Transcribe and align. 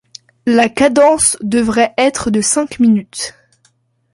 La 0.47 0.67
cadence 0.67 1.37
devrait 1.41 1.93
être 1.95 2.31
de 2.31 2.41
cinq 2.41 2.79
minutes. 2.79 3.35